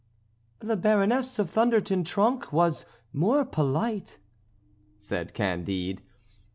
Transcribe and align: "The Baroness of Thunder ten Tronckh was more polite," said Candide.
"The 0.61 0.75
Baroness 0.75 1.37
of 1.37 1.51
Thunder 1.51 1.79
ten 1.79 2.03
Tronckh 2.03 2.51
was 2.51 2.87
more 3.13 3.45
polite," 3.45 4.17
said 4.99 5.35
Candide. 5.35 6.01